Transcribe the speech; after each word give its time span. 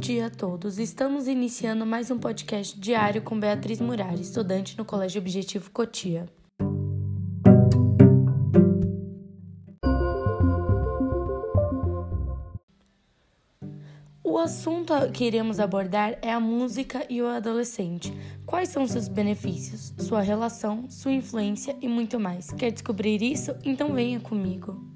dia 0.00 0.26
a 0.26 0.30
todos. 0.30 0.78
Estamos 0.78 1.28
iniciando 1.28 1.84
mais 1.84 2.10
um 2.10 2.18
podcast 2.18 2.80
diário 2.80 3.20
com 3.20 3.38
Beatriz 3.38 3.82
Murari, 3.82 4.22
estudante 4.22 4.76
no 4.78 4.84
Colégio 4.84 5.20
Objetivo 5.20 5.70
Cotia. 5.70 6.26
O 14.24 14.38
assunto 14.38 14.94
que 15.12 15.24
iremos 15.24 15.60
abordar 15.60 16.18
é 16.22 16.32
a 16.32 16.40
música 16.40 17.04
e 17.10 17.20
o 17.20 17.28
adolescente. 17.28 18.10
Quais 18.46 18.70
são 18.70 18.86
seus 18.86 19.06
benefícios, 19.06 19.92
sua 19.98 20.22
relação, 20.22 20.88
sua 20.88 21.12
influência 21.12 21.76
e 21.78 21.86
muito 21.86 22.18
mais. 22.18 22.50
Quer 22.52 22.72
descobrir 22.72 23.22
isso? 23.22 23.54
Então 23.62 23.92
venha 23.92 24.18
comigo. 24.18 24.89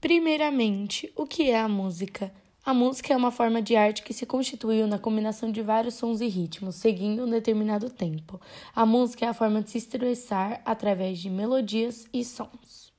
Primeiramente, 0.00 1.12
o 1.16 1.26
que 1.26 1.50
é 1.50 1.58
a 1.58 1.68
música? 1.68 2.32
A 2.64 2.72
música 2.72 3.12
é 3.12 3.16
uma 3.16 3.32
forma 3.32 3.60
de 3.60 3.74
arte 3.74 4.02
que 4.02 4.14
se 4.14 4.24
constituiu 4.24 4.86
na 4.86 4.98
combinação 4.98 5.50
de 5.50 5.60
vários 5.60 5.94
sons 5.94 6.20
e 6.20 6.28
ritmos, 6.28 6.76
seguindo 6.76 7.24
um 7.24 7.30
determinado 7.30 7.90
tempo. 7.90 8.40
A 8.74 8.86
música 8.86 9.26
é 9.26 9.28
a 9.28 9.34
forma 9.34 9.60
de 9.60 9.70
se 9.70 9.78
expressar 9.78 10.62
através 10.64 11.18
de 11.18 11.28
melodias 11.28 12.06
e 12.12 12.24
sons. 12.24 12.92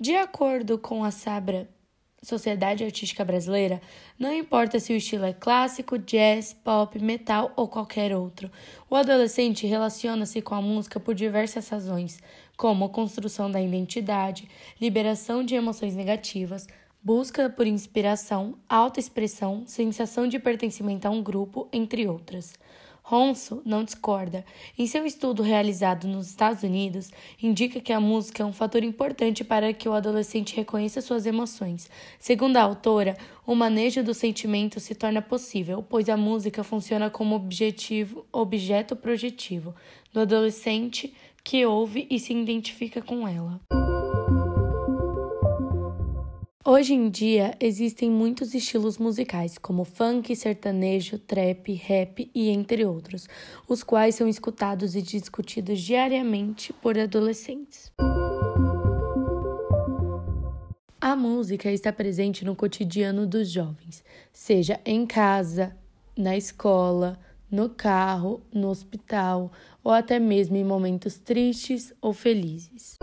De 0.00 0.16
acordo 0.16 0.76
com 0.76 1.04
a 1.04 1.12
Sabra 1.12 1.68
Sociedade 2.22 2.84
Artística 2.84 3.24
Brasileira, 3.24 3.82
não 4.16 4.32
importa 4.32 4.78
se 4.78 4.92
o 4.92 4.96
estilo 4.96 5.24
é 5.24 5.32
clássico, 5.32 5.98
jazz, 5.98 6.52
pop, 6.52 6.96
metal 7.00 7.52
ou 7.56 7.66
qualquer 7.66 8.14
outro. 8.14 8.48
O 8.88 8.94
adolescente 8.94 9.66
relaciona-se 9.66 10.40
com 10.40 10.54
a 10.54 10.62
música 10.62 11.00
por 11.00 11.16
diversas 11.16 11.68
razões, 11.68 12.20
como 12.56 12.84
a 12.84 12.88
construção 12.88 13.50
da 13.50 13.60
identidade, 13.60 14.48
liberação 14.80 15.42
de 15.42 15.56
emoções 15.56 15.96
negativas, 15.96 16.68
busca 17.02 17.50
por 17.50 17.66
inspiração, 17.66 18.54
autoexpressão, 18.68 19.64
sensação 19.66 20.28
de 20.28 20.38
pertencimento 20.38 21.08
a 21.08 21.10
um 21.10 21.24
grupo, 21.24 21.68
entre 21.72 22.06
outras. 22.06 22.54
Ronso 23.12 23.60
não 23.62 23.84
discorda. 23.84 24.42
Em 24.78 24.86
seu 24.86 25.04
estudo 25.04 25.42
realizado 25.42 26.08
nos 26.08 26.30
Estados 26.30 26.62
Unidos, 26.62 27.10
indica 27.42 27.78
que 27.78 27.92
a 27.92 28.00
música 28.00 28.42
é 28.42 28.46
um 28.46 28.54
fator 28.54 28.82
importante 28.82 29.44
para 29.44 29.70
que 29.74 29.86
o 29.86 29.92
adolescente 29.92 30.56
reconheça 30.56 31.02
suas 31.02 31.26
emoções. 31.26 31.90
Segundo 32.18 32.56
a 32.56 32.62
autora, 32.62 33.18
o 33.46 33.54
manejo 33.54 34.02
do 34.02 34.14
sentimento 34.14 34.80
se 34.80 34.94
torna 34.94 35.20
possível, 35.20 35.84
pois 35.86 36.08
a 36.08 36.16
música 36.16 36.64
funciona 36.64 37.10
como 37.10 37.36
objetivo, 37.36 38.24
objeto 38.32 38.96
projetivo 38.96 39.74
do 40.10 40.20
adolescente 40.20 41.12
que 41.44 41.66
ouve 41.66 42.06
e 42.08 42.18
se 42.18 42.32
identifica 42.32 43.02
com 43.02 43.28
ela. 43.28 43.60
Hoje 46.64 46.94
em 46.94 47.10
dia 47.10 47.56
existem 47.58 48.08
muitos 48.08 48.54
estilos 48.54 48.96
musicais, 48.96 49.58
como 49.58 49.84
funk, 49.84 50.36
sertanejo, 50.36 51.18
trap, 51.18 51.72
rap 51.74 52.30
e 52.32 52.50
entre 52.50 52.84
outros, 52.84 53.28
os 53.66 53.82
quais 53.82 54.14
são 54.14 54.28
escutados 54.28 54.94
e 54.94 55.02
discutidos 55.02 55.80
diariamente 55.80 56.72
por 56.74 56.96
adolescentes. 56.96 57.90
A 61.00 61.16
música 61.16 61.68
está 61.68 61.92
presente 61.92 62.44
no 62.44 62.54
cotidiano 62.54 63.26
dos 63.26 63.50
jovens, 63.50 64.04
seja 64.32 64.78
em 64.86 65.04
casa, 65.04 65.76
na 66.16 66.36
escola, 66.36 67.18
no 67.50 67.70
carro, 67.70 68.40
no 68.54 68.68
hospital 68.68 69.50
ou 69.82 69.90
até 69.90 70.20
mesmo 70.20 70.56
em 70.56 70.62
momentos 70.62 71.18
tristes 71.18 71.92
ou 72.00 72.12
felizes. 72.12 72.98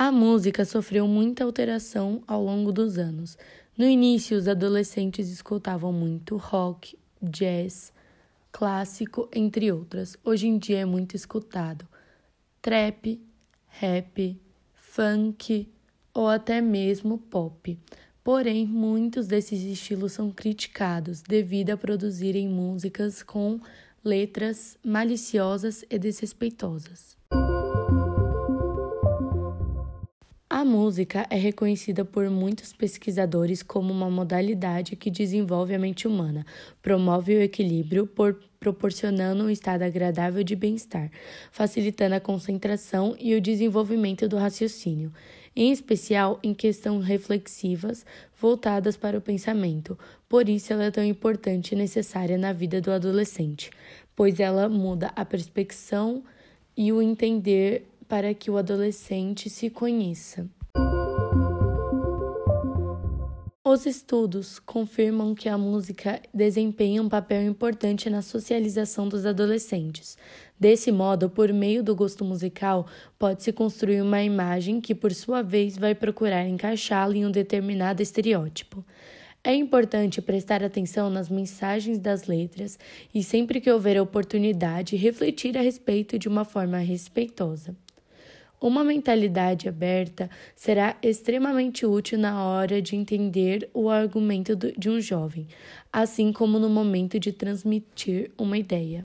A 0.00 0.12
música 0.12 0.64
sofreu 0.64 1.08
muita 1.08 1.42
alteração 1.42 2.22
ao 2.24 2.40
longo 2.40 2.70
dos 2.70 2.98
anos. 2.98 3.36
No 3.76 3.84
início, 3.84 4.38
os 4.38 4.46
adolescentes 4.46 5.28
escutavam 5.28 5.92
muito 5.92 6.36
rock, 6.36 6.96
jazz, 7.20 7.92
clássico, 8.52 9.28
entre 9.34 9.72
outras. 9.72 10.16
Hoje 10.24 10.46
em 10.46 10.56
dia 10.56 10.78
é 10.78 10.84
muito 10.84 11.16
escutado 11.16 11.84
trap, 12.62 13.20
rap, 13.66 14.40
funk 14.72 15.68
ou 16.14 16.28
até 16.28 16.60
mesmo 16.60 17.18
pop. 17.18 17.76
Porém, 18.22 18.68
muitos 18.68 19.26
desses 19.26 19.64
estilos 19.64 20.12
são 20.12 20.30
criticados 20.30 21.22
devido 21.22 21.70
a 21.70 21.76
produzirem 21.76 22.46
músicas 22.46 23.20
com 23.24 23.58
letras 24.04 24.78
maliciosas 24.84 25.84
e 25.90 25.98
desrespeitosas. 25.98 27.17
A 30.58 30.64
música 30.64 31.24
é 31.30 31.36
reconhecida 31.36 32.04
por 32.04 32.28
muitos 32.28 32.72
pesquisadores 32.72 33.62
como 33.62 33.92
uma 33.92 34.10
modalidade 34.10 34.96
que 34.96 35.08
desenvolve 35.08 35.72
a 35.72 35.78
mente 35.78 36.08
humana, 36.08 36.44
promove 36.82 37.36
o 37.36 37.40
equilíbrio 37.40 38.08
por 38.08 38.34
proporcionando 38.58 39.44
um 39.44 39.50
estado 39.50 39.82
agradável 39.82 40.42
de 40.42 40.56
bem-estar, 40.56 41.12
facilitando 41.52 42.16
a 42.16 42.20
concentração 42.20 43.14
e 43.20 43.36
o 43.36 43.40
desenvolvimento 43.40 44.28
do 44.28 44.36
raciocínio, 44.36 45.12
em 45.54 45.70
especial 45.70 46.40
em 46.42 46.52
questões 46.52 47.04
reflexivas 47.04 48.04
voltadas 48.36 48.96
para 48.96 49.16
o 49.16 49.20
pensamento. 49.20 49.96
Por 50.28 50.48
isso 50.48 50.72
ela 50.72 50.86
é 50.86 50.90
tão 50.90 51.04
importante 51.04 51.70
e 51.70 51.78
necessária 51.78 52.36
na 52.36 52.52
vida 52.52 52.80
do 52.80 52.90
adolescente, 52.90 53.70
pois 54.16 54.40
ela 54.40 54.68
muda 54.68 55.12
a 55.14 55.24
perspectiva 55.24 56.20
e 56.76 56.92
o 56.92 57.00
entender 57.00 57.86
para 58.08 58.32
que 58.32 58.50
o 58.50 58.56
adolescente 58.56 59.50
se 59.50 59.68
conheça. 59.68 60.48
Os 63.70 63.84
estudos 63.84 64.58
confirmam 64.58 65.34
que 65.34 65.46
a 65.46 65.58
música 65.58 66.22
desempenha 66.32 67.02
um 67.02 67.08
papel 67.08 67.42
importante 67.42 68.08
na 68.08 68.22
socialização 68.22 69.06
dos 69.06 69.26
adolescentes. 69.26 70.16
Desse 70.58 70.90
modo, 70.90 71.28
por 71.28 71.52
meio 71.52 71.82
do 71.82 71.94
gosto 71.94 72.24
musical, 72.24 72.86
pode-se 73.18 73.52
construir 73.52 74.00
uma 74.00 74.22
imagem 74.22 74.80
que, 74.80 74.94
por 74.94 75.12
sua 75.12 75.42
vez, 75.42 75.76
vai 75.76 75.94
procurar 75.94 76.48
encaixá-la 76.48 77.14
em 77.14 77.26
um 77.26 77.30
determinado 77.30 78.02
estereótipo. 78.02 78.82
É 79.44 79.54
importante 79.54 80.22
prestar 80.22 80.64
atenção 80.64 81.10
nas 81.10 81.28
mensagens 81.28 81.98
das 81.98 82.26
letras 82.26 82.78
e, 83.14 83.22
sempre 83.22 83.60
que 83.60 83.70
houver 83.70 84.00
oportunidade, 84.00 84.96
refletir 84.96 85.58
a 85.58 85.60
respeito 85.60 86.18
de 86.18 86.26
uma 86.26 86.44
forma 86.46 86.78
respeitosa. 86.78 87.76
Uma 88.60 88.82
mentalidade 88.82 89.68
aberta 89.68 90.28
será 90.56 90.96
extremamente 91.00 91.86
útil 91.86 92.18
na 92.18 92.44
hora 92.44 92.82
de 92.82 92.96
entender 92.96 93.70
o 93.72 93.88
argumento 93.88 94.56
de 94.56 94.90
um 94.90 95.00
jovem, 95.00 95.46
assim 95.92 96.32
como 96.32 96.58
no 96.58 96.68
momento 96.68 97.20
de 97.20 97.32
transmitir 97.32 98.32
uma 98.36 98.58
ideia. 98.58 99.02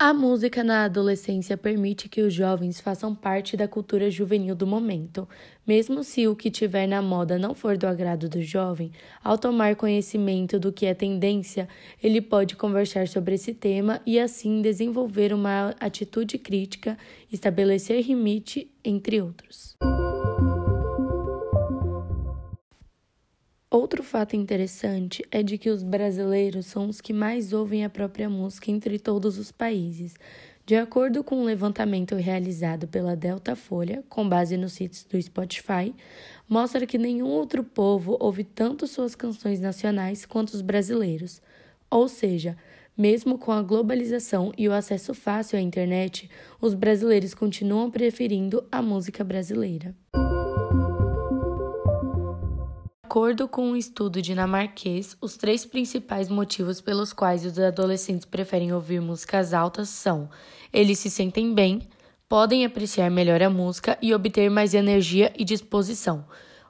A 0.00 0.14
música 0.14 0.62
na 0.62 0.84
adolescência 0.84 1.56
permite 1.56 2.08
que 2.08 2.22
os 2.22 2.32
jovens 2.32 2.78
façam 2.78 3.12
parte 3.12 3.56
da 3.56 3.66
cultura 3.66 4.08
juvenil 4.08 4.54
do 4.54 4.64
momento. 4.64 5.28
Mesmo 5.66 6.04
se 6.04 6.28
o 6.28 6.36
que 6.36 6.52
tiver 6.52 6.86
na 6.86 7.02
moda 7.02 7.36
não 7.36 7.52
for 7.52 7.76
do 7.76 7.84
agrado 7.84 8.28
do 8.28 8.40
jovem, 8.40 8.92
ao 9.24 9.36
tomar 9.36 9.74
conhecimento 9.74 10.56
do 10.56 10.72
que 10.72 10.86
é 10.86 10.94
tendência, 10.94 11.68
ele 12.00 12.20
pode 12.20 12.54
conversar 12.54 13.08
sobre 13.08 13.34
esse 13.34 13.52
tema 13.52 14.00
e 14.06 14.20
assim 14.20 14.62
desenvolver 14.62 15.32
uma 15.32 15.74
atitude 15.80 16.38
crítica, 16.38 16.96
estabelecer 17.32 18.00
limite, 18.06 18.70
entre 18.84 19.20
outros. 19.20 19.74
Outro 23.80 24.02
fato 24.02 24.34
interessante 24.34 25.24
é 25.30 25.40
de 25.40 25.56
que 25.56 25.70
os 25.70 25.84
brasileiros 25.84 26.66
são 26.66 26.88
os 26.88 27.00
que 27.00 27.12
mais 27.12 27.52
ouvem 27.52 27.84
a 27.84 27.88
própria 27.88 28.28
música 28.28 28.72
entre 28.72 28.98
todos 28.98 29.38
os 29.38 29.52
países. 29.52 30.16
De 30.66 30.74
acordo 30.74 31.22
com 31.22 31.36
um 31.36 31.44
levantamento 31.44 32.16
realizado 32.16 32.88
pela 32.88 33.14
Delta 33.14 33.54
Folha, 33.54 34.02
com 34.08 34.28
base 34.28 34.56
nos 34.56 34.72
sítios 34.72 35.04
do 35.04 35.22
Spotify, 35.22 35.94
mostra 36.48 36.84
que 36.86 36.98
nenhum 36.98 37.28
outro 37.28 37.62
povo 37.62 38.16
ouve 38.18 38.42
tanto 38.42 38.84
suas 38.88 39.14
canções 39.14 39.60
nacionais 39.60 40.26
quanto 40.26 40.54
os 40.54 40.60
brasileiros. 40.60 41.40
Ou 41.88 42.08
seja, 42.08 42.56
mesmo 42.96 43.38
com 43.38 43.52
a 43.52 43.62
globalização 43.62 44.52
e 44.58 44.68
o 44.68 44.72
acesso 44.72 45.14
fácil 45.14 45.56
à 45.56 45.62
internet, 45.62 46.28
os 46.60 46.74
brasileiros 46.74 47.32
continuam 47.32 47.92
preferindo 47.92 48.66
a 48.72 48.82
música 48.82 49.22
brasileira 49.22 49.94
acordo 53.08 53.48
com 53.48 53.70
um 53.70 53.76
estudo 53.76 54.20
dinamarquês, 54.20 55.16
os 55.18 55.34
três 55.34 55.64
principais 55.64 56.28
motivos 56.28 56.78
pelos 56.78 57.10
quais 57.10 57.42
os 57.42 57.58
adolescentes 57.58 58.26
preferem 58.26 58.70
ouvir 58.70 59.00
músicas 59.00 59.54
altas 59.54 59.88
são: 59.88 60.28
eles 60.70 60.98
se 60.98 61.08
sentem 61.08 61.54
bem, 61.54 61.88
podem 62.28 62.66
apreciar 62.66 63.10
melhor 63.10 63.42
a 63.42 63.48
música 63.48 63.96
e 64.02 64.12
obter 64.12 64.50
mais 64.50 64.74
energia 64.74 65.32
e 65.38 65.42
disposição. 65.42 66.26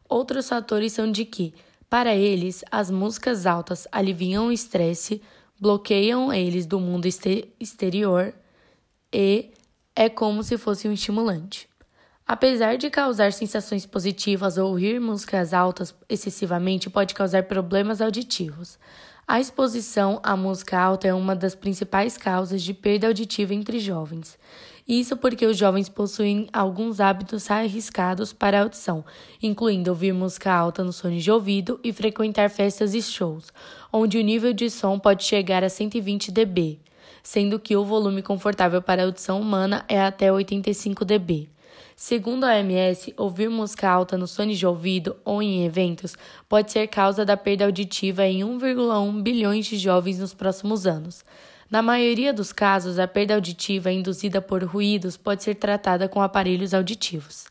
Outros 0.09 0.49
fatores 0.49 0.93
são 0.93 1.11
de 1.11 1.25
que, 1.25 1.53
para 1.91 2.15
eles, 2.15 2.65
as 2.71 2.89
músicas 2.89 3.45
altas 3.45 3.89
aliviam 3.91 4.47
o 4.47 4.53
estresse, 4.53 5.21
bloqueiam 5.61 6.33
eles 6.33 6.67
do 6.67 6.79
mundo 6.79 7.09
exterior 7.59 8.33
e 9.13 9.51
é 9.97 10.09
como 10.09 10.45
se 10.45 10.57
fosse 10.57 10.87
um 10.87 10.93
estimulante. 10.93 11.69
Apesar 12.31 12.77
de 12.77 12.91
causar 12.91 13.33
sensações 13.33 13.87
positivas, 13.87 14.59
ouvir 14.59 15.01
músicas 15.01 15.55
altas 15.55 15.95
excessivamente 16.11 16.91
pode 16.91 17.15
causar 17.15 17.45
problemas 17.45 18.03
auditivos. 18.03 18.79
A 19.27 19.41
exposição 19.41 20.21
à 20.23 20.37
música 20.37 20.79
alta 20.79 21.09
é 21.09 21.15
uma 21.15 21.35
das 21.35 21.55
principais 21.55 22.19
causas 22.19 22.63
de 22.63 22.75
perda 22.75 23.07
auditiva 23.07 23.55
entre 23.55 23.79
jovens. 23.79 24.39
Isso 24.87 25.17
porque 25.17 25.47
os 25.47 25.57
jovens 25.57 25.89
possuem 25.89 26.49
alguns 26.53 27.01
hábitos 27.01 27.51
arriscados 27.51 28.31
para 28.31 28.59
a 28.59 28.63
audição, 28.65 29.03
incluindo 29.43 29.89
ouvir 29.89 30.13
música 30.13 30.53
alta 30.53 30.85
no 30.85 30.93
fone 30.93 31.23
de 31.23 31.31
ouvido 31.31 31.81
e 31.83 31.95
frequentar 31.95 32.51
festas 32.51 32.93
e 32.93 33.01
shows, 33.01 33.51
onde 33.91 34.19
o 34.19 34.23
nível 34.23 34.53
de 34.53 34.69
som 34.69 34.99
pode 34.99 35.25
chegar 35.25 35.65
a 35.65 35.71
120 35.71 36.31
dB, 36.31 36.79
sendo 37.23 37.59
que 37.59 37.75
o 37.75 37.87
volume 37.87 38.21
confortável 38.21 38.83
para 38.83 39.01
a 39.01 39.07
audição 39.07 39.41
humana 39.41 39.83
é 39.89 39.99
até 39.99 40.31
85 40.31 41.07
dB. 41.07 41.49
Segundo 42.01 42.45
a 42.45 42.55
OMS, 42.55 43.13
ouvir 43.17 43.51
música 43.51 43.91
alta 43.91 44.17
no 44.17 44.29
fone 44.29 44.55
de 44.55 44.65
ouvido 44.65 45.17
ou 45.25 45.43
em 45.43 45.65
eventos 45.65 46.15
pode 46.49 46.71
ser 46.71 46.87
causa 46.87 47.25
da 47.25 47.37
perda 47.37 47.65
auditiva 47.65 48.25
em 48.25 48.39
1,1 48.43 49.21
bilhões 49.21 49.67
de 49.67 49.77
jovens 49.77 50.21
nos 50.21 50.33
próximos 50.33 50.87
anos. 50.87 51.25
Na 51.69 51.83
maioria 51.83 52.33
dos 52.33 52.53
casos, 52.53 53.01
a 53.01 53.09
perda 53.09 53.35
auditiva 53.35 53.91
induzida 53.91 54.41
por 54.41 54.63
ruídos 54.63 55.17
pode 55.17 55.43
ser 55.43 55.57
tratada 55.57 56.09
com 56.09 56.23
aparelhos 56.23 56.73
auditivos. 56.73 57.47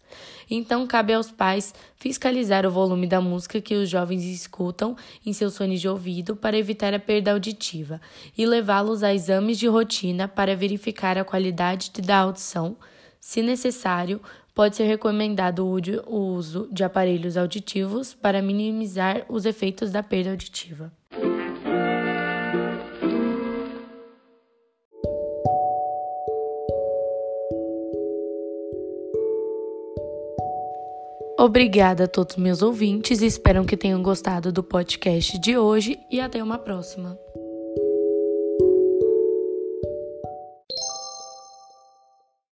Então, 0.50 0.88
cabe 0.88 1.11
aos 1.11 1.29
pais 1.29 1.75
fiscalizar 1.97 2.65
o 2.65 2.71
volume 2.71 3.05
da 3.05 3.19
música 3.19 3.59
que 3.59 3.75
os 3.75 3.89
jovens 3.89 4.23
escutam 4.23 4.95
em 5.25 5.33
seus 5.33 5.57
fones 5.57 5.81
de 5.81 5.89
ouvido 5.89 6.38
para 6.38 6.57
evitar 6.57 6.93
a 6.93 7.00
perda 7.00 7.33
auditiva 7.33 8.00
e 8.38 8.45
levá-los 8.45 9.03
a 9.03 9.13
exames 9.13 9.59
de 9.59 9.67
rotina 9.67 10.25
para 10.25 10.55
verificar 10.55 11.17
a 11.17 11.25
qualidade 11.25 11.91
da 12.01 12.19
audição. 12.19 12.77
Se 13.19 13.41
necessário, 13.41 14.21
pode 14.53 14.75
ser 14.75 14.85
recomendado 14.85 15.65
o 15.65 16.15
uso 16.15 16.67
de 16.71 16.83
aparelhos 16.83 17.37
auditivos 17.37 18.13
para 18.13 18.41
minimizar 18.41 19.25
os 19.29 19.45
efeitos 19.45 19.91
da 19.91 20.01
perda 20.01 20.31
auditiva. 20.31 20.91
Obrigada 31.39 32.05
a 32.05 32.07
todos 32.07 32.35
meus 32.35 32.63
ouvintes, 32.63 33.21
espero 33.21 33.63
que 33.63 33.77
tenham 33.77 34.01
gostado 34.01 34.51
do 34.51 34.63
podcast 34.63 35.39
de 35.39 35.55
hoje 35.55 35.99
e 36.09 36.19
até 36.19 36.41
uma 36.41 36.57
próxima. 36.57 37.17